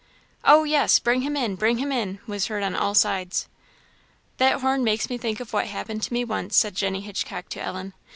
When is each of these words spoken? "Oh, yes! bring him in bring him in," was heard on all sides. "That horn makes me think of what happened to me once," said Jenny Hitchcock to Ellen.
"Oh, 0.43 0.63
yes! 0.63 0.97
bring 0.97 1.21
him 1.21 1.37
in 1.37 1.53
bring 1.55 1.77
him 1.77 1.91
in," 1.91 2.17
was 2.25 2.47
heard 2.47 2.63
on 2.63 2.75
all 2.75 2.95
sides. 2.95 3.47
"That 4.37 4.61
horn 4.61 4.83
makes 4.83 5.11
me 5.11 5.17
think 5.19 5.39
of 5.39 5.53
what 5.53 5.67
happened 5.67 6.01
to 6.01 6.13
me 6.13 6.25
once," 6.25 6.57
said 6.57 6.73
Jenny 6.73 7.01
Hitchcock 7.01 7.49
to 7.49 7.61
Ellen. 7.61 7.93